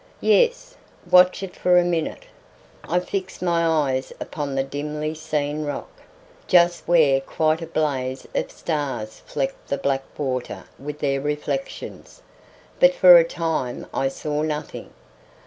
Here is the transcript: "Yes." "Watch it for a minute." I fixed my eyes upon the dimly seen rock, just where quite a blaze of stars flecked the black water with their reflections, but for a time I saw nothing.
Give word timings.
"Yes." 0.21 0.77
"Watch 1.11 1.43
it 1.43 1.55
for 1.55 1.77
a 1.77 1.83
minute." 1.83 2.23
I 2.83 2.99
fixed 2.99 3.43
my 3.43 3.63
eyes 3.63 4.11
upon 4.19 4.55
the 4.55 4.63
dimly 4.63 5.13
seen 5.13 5.63
rock, 5.63 5.91
just 6.47 6.87
where 6.87 7.21
quite 7.21 7.61
a 7.61 7.67
blaze 7.67 8.25
of 8.33 8.49
stars 8.49 9.21
flecked 9.27 9.67
the 9.67 9.77
black 9.77 10.03
water 10.17 10.63
with 10.79 11.01
their 11.01 11.21
reflections, 11.21 12.23
but 12.79 12.95
for 12.95 13.17
a 13.17 13.23
time 13.23 13.85
I 13.93 14.07
saw 14.07 14.41
nothing. 14.41 14.89